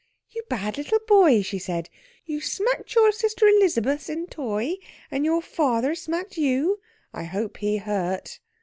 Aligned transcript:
"You 0.31 0.41
bad 0.49 0.79
little 0.79 0.97
boy," 1.07 1.43
she 1.43 1.59
said. 1.59 1.87
"You 2.25 2.41
smacked 2.41 2.95
your 2.95 3.11
sister 3.11 3.47
Elizabeth 3.47 4.09
in 4.09 4.25
t' 4.25 4.37
oy, 4.41 4.77
and 5.11 5.23
your 5.25 5.43
foarther 5.43 5.93
smacked 5.95 6.37
you. 6.37 6.79
I 7.13 7.25
hope 7.25 7.57
he 7.57 7.77
hurt." 7.77 8.39